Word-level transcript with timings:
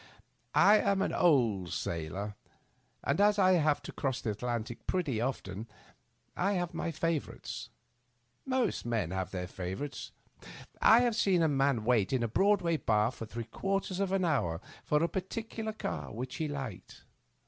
I 0.55 0.77
am 0.79 1.03
an 1.03 1.13
old 1.13 1.71
sailor 1.73 2.33
(said 2.33 2.33
Brisbane), 2.33 2.99
and 3.03 3.21
as 3.21 3.37
I 3.37 3.51
have 3.51 3.83
to 3.83 3.91
cross 3.91 4.19
the 4.19 4.31
Atlantic 4.31 4.87
pretty 4.87 5.21
often, 5.21 5.67
I 6.35 6.53
have 6.53 6.73
my 6.73 6.89
favorites. 6.89 7.69
Most 8.43 8.83
men 8.83 9.11
have 9.11 9.29
their 9.29 9.45
favorites. 9.45 10.11
I 10.81 11.01
have 11.01 11.15
seen 11.15 11.43
a 11.43 11.47
man 11.47 11.83
wait 11.85 12.11
in 12.13 12.23
a 12.23 12.27
Broadway 12.27 12.77
bar 12.77 13.11
for 13.11 13.27
three 13.27 13.43
quarters 13.43 13.99
of 13.99 14.11
an 14.11 14.25
hour 14.25 14.59
for 14.83 15.03
a 15.03 15.07
particular 15.07 15.71
car 15.73 16.11
which 16.11 16.37
he 16.37 16.47
liked. 16.47 17.03